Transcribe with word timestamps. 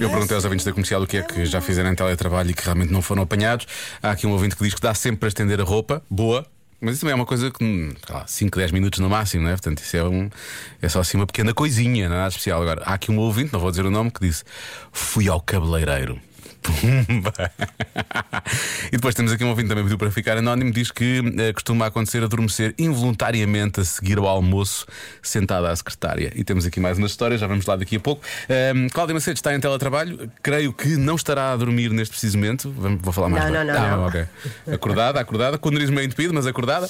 Eu 0.00 0.10
perguntei 0.10 0.34
aos 0.34 0.44
ouvintes 0.44 0.66
da 0.66 0.72
comercial 0.72 1.02
o 1.02 1.06
que 1.06 1.18
é 1.18 1.22
que 1.22 1.46
já 1.46 1.60
fizeram 1.60 1.92
em 1.92 1.94
teletrabalho 1.94 2.50
e 2.50 2.54
que 2.54 2.64
realmente 2.64 2.92
não 2.92 3.00
foram 3.00 3.22
apanhados. 3.22 3.66
Há 4.02 4.10
aqui 4.10 4.26
um 4.26 4.32
ouvinte 4.32 4.56
que 4.56 4.64
diz 4.64 4.74
que 4.74 4.80
dá 4.80 4.94
sempre 4.94 5.20
para 5.20 5.28
estender 5.28 5.60
a 5.60 5.64
roupa, 5.64 6.02
boa. 6.10 6.44
Mas 6.80 6.94
isso 6.94 7.00
também 7.02 7.12
é 7.12 7.14
uma 7.14 7.26
coisa 7.26 7.52
que, 7.52 7.64
hum, 7.64 7.92
sei 8.04 8.14
lá, 8.14 8.26
5, 8.26 8.58
10 8.58 8.72
minutos 8.72 8.98
no 8.98 9.08
máximo, 9.08 9.44
não 9.44 9.50
é? 9.50 9.52
Portanto, 9.52 9.78
isso 9.78 9.96
é, 9.96 10.02
um, 10.02 10.28
é 10.82 10.88
só 10.88 11.00
assim 11.00 11.16
uma 11.16 11.26
pequena 11.26 11.54
coisinha, 11.54 12.06
é 12.06 12.08
nada 12.08 12.28
especial. 12.28 12.60
Agora, 12.60 12.82
há 12.84 12.94
aqui 12.94 13.12
um 13.12 13.18
ouvinte, 13.18 13.52
não 13.52 13.60
vou 13.60 13.70
dizer 13.70 13.86
o 13.86 13.90
nome, 13.90 14.10
que 14.10 14.20
disse: 14.20 14.42
Fui 14.92 15.28
ao 15.28 15.40
cabeleireiro. 15.40 16.20
Pumba! 17.06 17.32
e 18.88 18.92
depois 18.92 19.14
temos 19.14 19.32
aqui 19.32 19.44
um 19.44 19.48
ouvinte 19.50 19.68
também 19.68 19.84
pediu 19.84 19.98
para 19.98 20.10
ficar 20.10 20.36
anónimo, 20.36 20.70
diz 20.72 20.90
que 20.90 21.22
eh, 21.38 21.52
costuma 21.52 21.86
acontecer 21.86 22.22
adormecer 22.22 22.74
involuntariamente 22.78 23.80
a 23.80 23.84
seguir 23.84 24.18
ao 24.18 24.26
almoço 24.26 24.86
sentada 25.22 25.70
à 25.70 25.76
secretária. 25.76 26.32
E 26.34 26.44
temos 26.44 26.64
aqui 26.66 26.80
mais 26.80 26.98
uma 26.98 27.06
história, 27.06 27.36
já 27.36 27.46
vamos 27.46 27.66
lá 27.66 27.76
daqui 27.76 27.96
a 27.96 28.00
pouco. 28.00 28.22
Ahm, 28.48 28.88
Cláudia 28.88 29.14
Macedo 29.14 29.36
está 29.36 29.54
em 29.54 29.60
teletrabalho, 29.60 30.30
creio 30.42 30.72
que 30.72 30.96
não 30.96 31.16
estará 31.16 31.52
a 31.52 31.56
dormir 31.56 31.90
neste 31.90 32.12
preciso 32.12 32.36
momento. 32.38 32.72
Vamos- 32.76 33.00
Vou 33.02 33.12
falar 33.12 33.28
mais 33.28 33.44
Não, 33.44 33.52
não, 33.52 33.64
não, 33.64 33.74
Ah, 33.80 33.96
não. 33.96 34.06
ok. 34.06 34.24
Acordada, 34.72 35.20
acordada, 35.20 35.58
com 35.58 35.68
o 35.68 35.72
nariz 35.72 35.90
meio 35.90 36.06
entupido, 36.06 36.34
mas 36.34 36.46
acordada. 36.46 36.88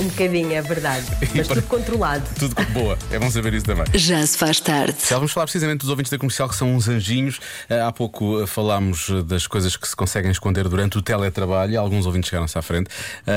Um 0.00 0.08
bocadinho, 0.08 0.52
é 0.52 0.60
verdade. 0.60 1.04
Mas 1.34 1.46
para- 1.46 1.56
tudo 1.62 1.68
controlado. 1.68 2.24
Tudo 2.38 2.54
boa, 2.72 2.98
é 3.10 3.18
bom 3.18 3.30
saber 3.30 3.54
isso 3.54 3.64
também. 3.66 3.84
Já 3.94 4.26
se 4.26 4.36
faz 4.36 4.58
tarde. 4.60 4.96
Já 5.08 5.16
vamos 5.16 5.32
falar 5.32 5.46
precisamente 5.46 5.80
dos 5.80 5.88
ouvintes 5.88 6.10
da 6.10 6.18
comercial 6.18 6.48
que 6.48 6.56
são 6.56 6.74
uns 6.74 6.88
anjinhos. 6.88 7.38
Eh, 7.68 7.80
Há 7.80 7.92
pouco 7.92 8.42
eh, 8.42 8.46
falámos 8.46 9.08
eh, 9.08 9.22
das 9.22 9.46
coisas 9.46 9.76
que 9.76 9.86
se 9.86 9.94
conseguem 9.94 10.30
esconder 10.30 10.68
durante 10.68 10.98
o 10.98 11.02
teletrabalho 11.02 11.72
e 11.72 11.76
alguns 11.76 12.06
ouvintes 12.06 12.28
chegaram-se 12.30 12.58
à 12.58 12.62
frente. 12.62 12.88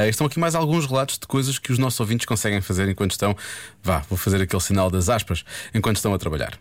Estão 0.10 0.26
aqui 0.28 0.40
mais 0.40 0.56
alguns 0.56 0.86
relatos 0.88 1.18
de 1.20 1.28
coisas 1.28 1.60
que 1.60 1.72
os 1.72 1.78
nossos 1.78 2.00
ouvintes 2.00 2.26
conseguem 2.26 2.60
fazer 2.62 2.90
enquanto 2.90 3.12
estão. 3.12 3.36
Vá, 3.84 4.04
vou 4.10 4.18
fazer 4.18 4.42
aquele 4.42 4.62
sinal 4.62 4.90
das 4.90 5.10
aspas 5.10 5.44
enquanto 5.74 5.98
estão 5.98 6.14
a 6.14 6.18
trabalhar. 6.18 6.54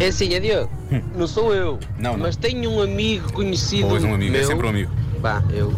É 0.00 0.06
assim, 0.06 0.34
é 0.34 0.40
Diogo, 0.40 0.70
não 1.14 1.26
sou 1.26 1.54
eu, 1.54 1.78
Não, 1.98 2.12
não. 2.12 2.18
mas 2.20 2.34
tenho 2.36 2.70
um 2.70 2.82
amigo 2.82 3.32
conhecido. 3.32 3.88
Pois 3.88 4.02
um 4.04 4.14
amigo, 4.14 4.32
meu, 4.32 4.40
é 4.40 4.44
sempre 4.44 4.66
um 4.66 4.70
amigo. 4.70 4.90
Pá, 5.22 5.42
eu 5.52 5.72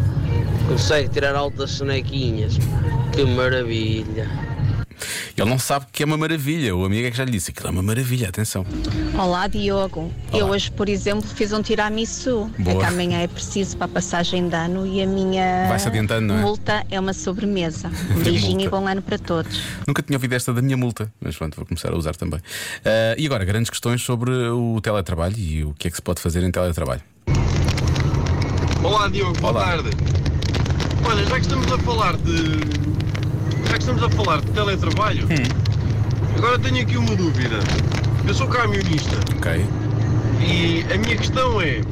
consegue 0.69 1.09
tirar 1.09 1.35
altas 1.35 1.71
sonequinhas. 1.73 2.55
Que 3.17 3.25
maravilha. 3.25 4.29
Ele 5.35 5.49
não 5.49 5.59
sabe 5.59 5.87
que 5.91 6.03
é 6.03 6.07
uma 6.07 6.19
maravilha. 6.19 6.77
O 6.77 6.85
amigo 6.85 7.07
é 7.07 7.11
que 7.11 7.17
já 7.17 7.25
lhe 7.25 7.31
disse: 7.31 7.51
aquilo 7.51 7.69
é 7.69 7.71
uma 7.71 7.83
maravilha, 7.83 8.29
atenção. 8.29 8.63
Olá, 9.19 9.47
Diogo. 9.47 10.13
Eu 10.35 10.49
hoje, 10.49 10.71
por 10.71 10.87
exemplo, 10.87 11.27
fiz 11.27 11.51
um 11.51 11.63
tiramisu. 11.63 12.51
Boa. 12.59 12.77
É 12.77 12.79
que 12.79 12.85
amanhã 12.85 13.21
é 13.21 13.27
preciso 13.27 13.79
para 13.79 13.87
a 13.87 13.89
passagem 13.89 14.51
de 14.51 14.55
ano 14.55 14.87
e 14.87 15.01
a 15.01 15.07
minha 15.07 15.43
é? 15.43 16.41
multa 16.43 16.85
é 16.91 17.01
uma 17.01 17.15
sobremesa. 17.15 17.91
Um 18.15 18.23
beijinho 18.23 18.61
e 18.61 18.69
bom 18.69 18.87
ano 18.87 19.01
para 19.01 19.19
todos. 19.19 19.63
Nunca 19.87 20.03
tinha 20.03 20.19
ouvido 20.19 20.35
esta 20.35 20.53
da 20.53 20.61
minha 20.61 20.77
multa, 20.77 21.11
mas 21.19 21.35
pronto, 21.37 21.57
vou 21.57 21.65
começar 21.65 21.95
a 21.95 21.97
usar 21.97 22.15
também. 22.17 22.41
Eh, 22.85 23.15
e 23.17 23.25
agora, 23.25 23.47
grandes 23.47 23.71
questões 23.71 24.03
sobre 24.03 24.31
o 24.31 24.79
teletrabalho 24.83 25.39
e 25.39 25.65
o 25.65 25.73
que 25.73 25.89
é 25.89 25.91
que 25.91 25.97
se 25.97 26.03
pode 26.03 26.21
fazer 26.21 26.43
em 26.43 26.51
teletrabalho. 26.51 27.01
Olá 28.85 29.09
Diogo, 29.09 29.41
boa 29.41 29.53
Olá. 29.55 29.65
tarde. 29.65 29.91
Olha, 31.09 31.25
já 31.25 31.35
que 31.37 31.41
estamos 31.43 31.73
a 31.73 31.79
falar 31.79 32.17
de. 32.19 32.96
Estamos 33.89 34.03
a 34.03 34.11
falar 34.11 34.41
de 34.41 34.51
teletrabalho, 34.51 35.29
agora 36.37 36.59
tenho 36.59 36.83
aqui 36.83 36.97
uma 36.97 37.15
dúvida. 37.15 37.61
Eu 38.27 38.35
sou 38.35 38.49
camionista 38.49 39.17
Ok? 39.39 39.65
e 40.41 40.85
a 40.93 40.99
minha 40.99 41.17
questão 41.17 41.61
é 41.61 41.83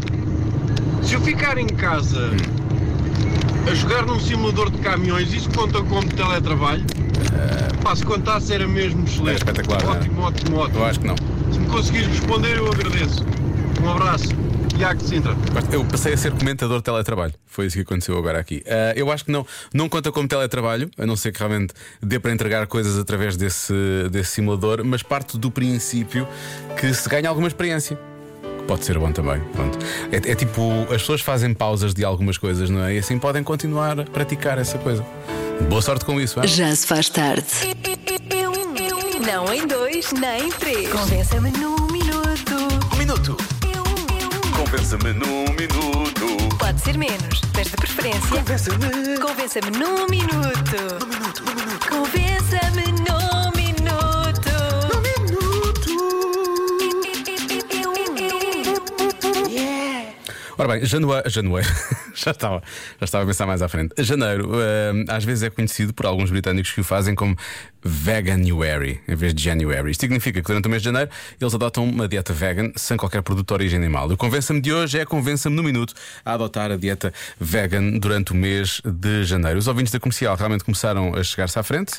se 1.04 1.14
eu 1.14 1.20
ficar 1.20 1.56
em 1.56 1.68
casa 1.68 2.32
a 3.70 3.74
jogar 3.76 4.04
num 4.06 4.18
simulador 4.18 4.72
de 4.72 4.78
caminhões, 4.78 5.32
isso 5.32 5.48
conta 5.50 5.80
como 5.84 6.02
teletrabalho? 6.08 6.82
Pá, 7.84 7.94
se 7.94 8.04
contasse 8.04 8.52
era 8.52 8.66
mesmo 8.66 9.04
excelente. 9.04 9.36
espetacular, 9.36 9.84
não 9.84 9.94
é? 9.94 9.96
Ótimo, 9.98 10.22
ótimo, 10.22 10.56
ótimo. 10.56 10.78
Eu 10.80 10.84
acho 10.86 10.98
que 10.98 11.06
não. 11.06 11.16
Se 11.52 11.60
me 11.60 11.66
conseguires 11.68 12.08
responder, 12.08 12.56
eu 12.56 12.72
agradeço. 12.72 13.24
Um 13.80 13.88
abraço. 13.88 14.30
Iago 14.78 15.00
de 15.00 15.08
Sintra. 15.08 15.36
Eu 15.72 15.84
passei 15.84 16.14
a 16.14 16.16
ser 16.16 16.32
comentador 16.32 16.78
de 16.78 16.84
teletrabalho. 16.84 17.34
Foi 17.46 17.66
isso 17.66 17.76
que 17.76 17.82
aconteceu 17.82 18.16
agora 18.18 18.38
aqui. 18.38 18.62
Ah, 18.66 18.92
eu 18.96 19.10
acho 19.10 19.24
que 19.24 19.30
não, 19.30 19.46
não 19.72 19.88
conta 19.88 20.10
como 20.10 20.26
teletrabalho, 20.26 20.90
a 20.98 21.06
não 21.06 21.16
ser 21.16 21.32
que 21.32 21.38
realmente 21.38 21.72
dê 22.02 22.18
para 22.18 22.32
entregar 22.32 22.66
coisas 22.66 22.98
através 22.98 23.36
desse, 23.36 23.72
desse 24.10 24.32
simulador, 24.32 24.84
mas 24.84 25.02
parte 25.02 25.38
do 25.38 25.50
princípio 25.50 26.26
que 26.78 26.92
se 26.92 27.08
ganha 27.08 27.28
alguma 27.28 27.48
experiência. 27.48 27.96
Que 27.96 28.64
Pode 28.66 28.84
ser 28.84 28.98
bom 28.98 29.12
também. 29.12 29.40
Pronto. 29.52 29.78
É, 30.10 30.32
é 30.32 30.34
tipo, 30.34 30.82
as 30.84 31.02
pessoas 31.02 31.20
fazem 31.20 31.52
pausas 31.54 31.94
de 31.94 32.04
algumas 32.04 32.38
coisas, 32.38 32.70
não 32.70 32.82
é? 32.82 32.94
E 32.94 32.98
assim 32.98 33.18
podem 33.18 33.42
continuar 33.42 34.00
a 34.00 34.04
praticar 34.04 34.58
essa 34.58 34.78
coisa. 34.78 35.04
Boa 35.68 35.82
sorte 35.82 36.04
com 36.04 36.20
isso, 36.20 36.40
é? 36.40 36.46
Já 36.46 36.74
se 36.74 36.86
faz 36.86 37.08
tarde. 37.08 37.46
Não 39.26 39.52
em 39.52 39.66
dois, 39.66 40.12
nem 40.12 40.48
em 40.48 40.50
três. 40.50 40.88
Convença-me 40.90 41.50
num 41.52 41.86
minuto. 41.86 42.54
Um 42.92 42.96
minuto. 42.96 43.36
Convença-me 44.56 45.12
num 45.14 45.44
minuto. 45.54 46.56
Pode 46.58 46.80
ser 46.80 46.96
menos, 46.96 47.40
mas 47.54 47.68
de 47.68 47.76
preferência. 47.76 48.20
Convença-me. 48.28 49.18
Convença-me 49.18 49.70
num 49.70 50.06
minuto. 50.08 50.76
Num 51.00 51.06
minuto, 51.06 51.42
num 51.44 51.54
minuto. 51.54 51.88
Convença-me 51.88 52.92
num 53.08 53.13
Ora 60.64 60.78
bem, 60.78 60.86
januário 60.86 61.30
já, 62.14 62.30
estava, 62.30 62.62
já 62.98 63.04
estava 63.04 63.24
a 63.24 63.26
pensar 63.26 63.44
mais 63.44 63.60
à 63.60 63.68
frente. 63.68 63.94
Janeiro, 63.98 64.50
eh, 64.58 65.04
às 65.08 65.22
vezes 65.22 65.42
é 65.42 65.50
conhecido 65.50 65.92
por 65.92 66.06
alguns 66.06 66.30
britânicos 66.30 66.72
que 66.72 66.80
o 66.80 66.84
fazem 66.84 67.14
como 67.14 67.36
Veganuary, 67.82 68.98
em 69.06 69.14
vez 69.14 69.34
de 69.34 69.42
January. 69.44 69.90
Isto 69.90 70.00
significa 70.00 70.40
que 70.40 70.46
durante 70.46 70.66
o 70.66 70.70
mês 70.70 70.80
de 70.80 70.86
janeiro 70.86 71.10
eles 71.38 71.54
adotam 71.54 71.84
uma 71.84 72.08
dieta 72.08 72.32
vegan 72.32 72.72
sem 72.76 72.96
qualquer 72.96 73.20
produto 73.20 73.48
de 73.48 73.52
origem 73.52 73.78
animal. 73.78 74.08
O 74.08 74.16
Convença-me 74.16 74.58
de 74.58 74.72
hoje 74.72 74.98
é 74.98 75.04
Convença-me 75.04 75.54
no 75.54 75.62
Minuto 75.62 75.92
a 76.24 76.32
adotar 76.32 76.72
a 76.72 76.76
dieta 76.76 77.12
vegan 77.38 77.98
durante 77.98 78.32
o 78.32 78.34
mês 78.34 78.80
de 78.82 79.22
janeiro. 79.24 79.58
Os 79.58 79.68
ouvintes 79.68 79.92
da 79.92 80.00
comercial 80.00 80.34
realmente 80.34 80.64
começaram 80.64 81.14
a 81.14 81.22
chegar-se 81.22 81.58
à 81.58 81.62
frente. 81.62 81.92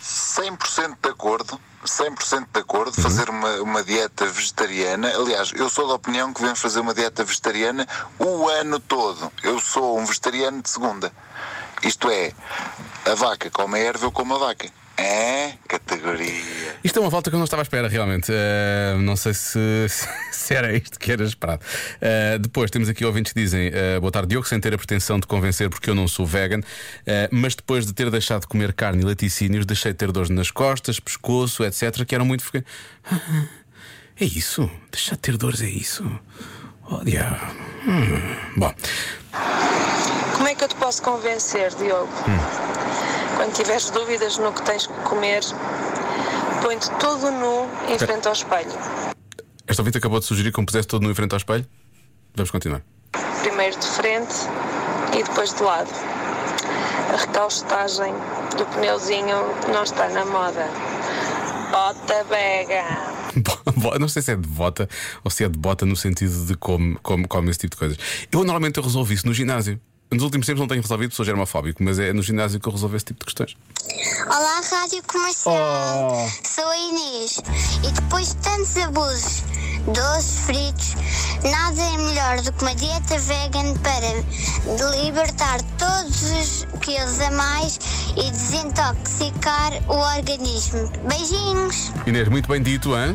100% 0.00 0.96
de 1.02 1.08
acordo, 1.10 1.60
100% 1.84 2.46
de 2.52 2.60
acordo, 2.60 2.92
fazer 3.00 3.28
uma, 3.28 3.54
uma 3.60 3.82
dieta 3.82 4.26
vegetariana. 4.26 5.12
Aliás, 5.14 5.52
eu 5.54 5.68
sou 5.68 5.88
da 5.88 5.94
opinião 5.94 6.32
que 6.32 6.40
devemos 6.40 6.60
fazer 6.60 6.80
uma 6.80 6.94
dieta 6.94 7.24
vegetariana 7.24 7.86
o 8.18 8.48
ano 8.48 8.78
todo. 8.78 9.32
Eu 9.42 9.60
sou 9.60 9.98
um 9.98 10.04
vegetariano 10.04 10.62
de 10.62 10.70
segunda. 10.70 11.12
Isto 11.82 12.10
é, 12.10 12.32
a 13.04 13.14
vaca 13.14 13.50
come 13.50 13.78
a 13.78 13.82
erva, 13.82 14.06
eu 14.06 14.12
como 14.12 14.34
a 14.34 14.38
vaca. 14.38 14.70
É, 14.98 15.52
categoria. 15.68 16.76
Isto 16.82 16.98
é 16.98 17.02
uma 17.02 17.08
volta 17.08 17.30
que 17.30 17.36
eu 17.36 17.38
não 17.38 17.44
estava 17.44 17.62
à 17.62 17.64
espera, 17.64 17.86
realmente. 17.86 18.32
Uh, 18.32 18.98
não 18.98 19.14
sei 19.14 19.32
se, 19.32 19.58
se, 20.32 20.54
era 20.54 20.76
isto 20.76 20.98
que 20.98 21.12
era 21.12 21.22
esperado. 21.22 21.62
Uh, 21.96 22.38
depois 22.40 22.68
temos 22.68 22.88
aqui 22.88 23.04
ouvintes 23.04 23.32
que 23.32 23.40
dizem: 23.40 23.68
uh, 23.68 24.00
Boa 24.00 24.10
tarde, 24.10 24.30
Diogo, 24.30 24.48
sem 24.48 24.58
ter 24.58 24.74
a 24.74 24.76
pretensão 24.76 25.20
de 25.20 25.26
convencer 25.28 25.70
porque 25.70 25.88
eu 25.88 25.94
não 25.94 26.08
sou 26.08 26.26
vegan, 26.26 26.60
mas 27.30 27.54
depois 27.54 27.86
de 27.86 27.92
ter 27.92 28.10
deixado 28.10 28.40
de 28.40 28.48
comer 28.48 28.72
carne 28.72 29.02
e 29.02 29.04
laticínios, 29.04 29.64
deixei 29.64 29.92
de 29.92 29.98
ter 29.98 30.10
dores 30.10 30.30
nas 30.30 30.50
costas, 30.50 30.98
pescoço, 30.98 31.64
etc., 31.64 32.04
que 32.04 32.14
eram 32.14 32.24
muito 32.24 32.42
frequentes. 32.42 32.72
É 34.20 34.24
isso? 34.24 34.68
Deixar 34.90 35.14
de 35.14 35.20
ter 35.20 35.36
dores, 35.36 35.62
é 35.62 35.68
isso? 35.68 36.04
Oh, 36.90 37.04
diabo. 37.04 37.36
Hum. 37.86 38.36
Bom. 38.56 38.74
Como 40.34 40.48
é 40.48 40.56
que 40.56 40.64
eu 40.64 40.68
te 40.68 40.74
posso 40.74 41.00
convencer, 41.02 41.72
Diogo? 41.76 42.12
Hum. 42.26 42.67
Quando 43.38 43.54
tiveres 43.54 43.88
dúvidas 43.90 44.36
no 44.38 44.52
que 44.52 44.62
tens 44.62 44.88
que 44.88 44.92
comer, 45.04 45.44
põe-te 46.60 46.90
todo 46.98 47.30
nu 47.30 47.68
em 47.88 47.96
frente 47.96 48.26
ao 48.26 48.32
espelho. 48.32 48.72
Esta 49.64 49.80
ouvinte 49.80 49.98
acabou 49.98 50.18
de 50.18 50.26
sugerir 50.26 50.52
que 50.52 50.58
me 50.58 50.66
pusesse 50.66 50.88
todo 50.88 51.02
nu 51.02 51.10
em 51.12 51.14
frente 51.14 51.34
ao 51.34 51.36
espelho? 51.36 51.64
Vamos 52.34 52.50
continuar. 52.50 52.82
Primeiro 53.40 53.78
de 53.78 53.86
frente 53.86 54.34
e 55.16 55.22
depois 55.22 55.54
de 55.54 55.62
lado. 55.62 55.88
A 57.14 57.16
recaustagem 57.16 58.12
do 58.56 58.66
pneuzinho 58.74 59.36
não 59.72 59.84
está 59.84 60.08
na 60.08 60.24
moda. 60.24 60.68
Bota 61.70 62.24
bega! 62.24 62.82
Não 64.00 64.08
sei 64.08 64.20
se 64.20 64.32
é 64.32 64.36
de 64.36 64.48
bota 64.48 64.88
ou 65.22 65.30
se 65.30 65.44
é 65.44 65.48
de 65.48 65.56
bota 65.56 65.86
no 65.86 65.94
sentido 65.94 66.44
de 66.44 66.56
como, 66.56 66.98
como 67.04 67.28
come 67.28 67.50
esse 67.50 67.60
tipo 67.60 67.76
de 67.76 67.78
coisas. 67.78 67.98
Eu 68.32 68.40
normalmente 68.40 68.78
eu 68.78 68.82
resolvo 68.82 69.12
isso 69.12 69.28
no 69.28 69.32
ginásio. 69.32 69.80
Nos 70.10 70.22
últimos 70.22 70.46
tempos 70.46 70.60
não 70.60 70.66
tenho 70.66 70.80
resolvido, 70.80 71.14
sou 71.14 71.22
germofóbico, 71.22 71.82
mas 71.82 71.98
é 71.98 72.14
no 72.14 72.22
ginásio 72.22 72.58
que 72.58 72.66
eu 72.66 72.72
resolvo 72.72 72.96
esse 72.96 73.04
tipo 73.04 73.20
de 73.20 73.26
questões. 73.26 73.56
Olá, 74.26 74.62
Rádio 74.70 75.02
Comercial. 75.06 75.54
Oh. 75.54 76.48
Sou 76.48 76.66
a 76.66 76.78
Inês. 76.78 77.38
E 77.86 77.92
depois 77.92 78.28
de 78.28 78.36
tantos 78.36 78.76
abusos, 78.78 79.42
doces, 79.92 80.40
fritos, 80.46 80.94
nada 81.50 81.82
é 81.82 81.96
melhor 81.98 82.40
do 82.40 82.52
que 82.54 82.62
uma 82.62 82.74
dieta 82.74 83.18
vegan 83.18 83.74
para 83.82 84.96
libertar 85.02 85.60
todos 85.76 86.22
os 86.22 86.66
quilos 86.80 87.20
a 87.20 87.30
mais 87.32 87.78
e 88.16 88.30
desintoxicar 88.30 89.72
o 89.88 90.16
organismo. 90.16 90.90
Beijinhos. 91.06 91.92
Inês, 92.06 92.28
muito 92.28 92.48
bem 92.48 92.62
dito, 92.62 92.96
hein? 92.96 93.14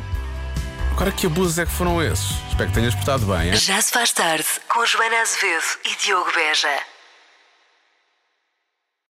Agora 0.95 1.11
que 1.11 1.25
abusos 1.25 1.57
é 1.57 1.65
que 1.65 1.71
foram 1.71 1.99
esses? 1.99 2.37
Espero 2.49 2.69
que 2.69 2.75
tenhas 2.75 2.93
portado 2.93 3.25
bem. 3.25 3.49
Hein? 3.49 3.55
Já 3.55 3.81
se 3.81 3.91
faz 3.91 4.11
tarde 4.11 4.45
com 4.69 4.85
Joana 4.85 5.21
Azevedo 5.21 5.63
e 5.85 5.95
Diogo 5.95 6.31
Beja. 6.33 6.92